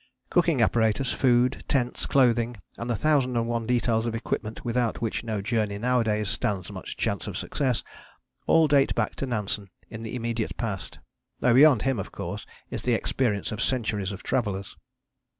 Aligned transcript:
Cooking 0.31 0.63
apparatus, 0.63 1.11
food, 1.11 1.63
tents, 1.67 2.07
clothing 2.07 2.57
and 2.75 2.89
the 2.89 2.95
thousand 2.95 3.37
and 3.37 3.47
one 3.47 3.67
details 3.67 4.07
of 4.07 4.15
equipment 4.15 4.65
without 4.65 4.99
which 4.99 5.23
no 5.23 5.43
journey 5.43 5.77
nowadays 5.77 6.27
stands 6.27 6.71
much 6.71 6.97
chance 6.97 7.27
of 7.27 7.37
success, 7.37 7.83
all 8.47 8.67
date 8.67 8.95
back 8.95 9.13
to 9.17 9.27
Nansen 9.27 9.69
in 9.91 10.01
the 10.01 10.15
immediate 10.15 10.57
past, 10.57 10.97
though 11.39 11.53
beyond 11.53 11.83
him 11.83 11.99
of 11.99 12.11
course 12.11 12.47
is 12.71 12.81
the 12.81 12.95
experience 12.95 13.51
of 13.51 13.61
centuries 13.61 14.11
of 14.11 14.23
travellers. 14.23 14.75